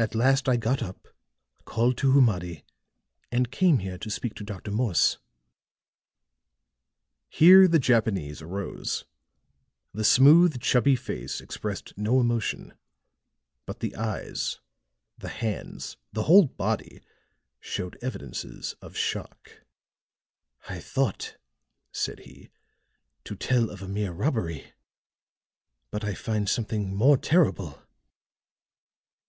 [0.00, 1.06] At last I got up,
[1.64, 2.64] called to Humadi
[3.30, 4.72] and came here to speak to Dr.
[4.72, 5.18] Morse."
[7.28, 9.04] Here the Japanese arose;
[9.94, 12.76] the smooth chubby face expressed no emotion,
[13.64, 14.58] but the eyes,
[15.16, 17.00] the hands, the whole body
[17.60, 19.62] showed evidences of shock.
[20.68, 21.36] "I thought,"
[21.92, 22.50] said he,
[23.22, 24.72] "to tell of a mere robbery;
[25.92, 27.80] but I find something more terrible!"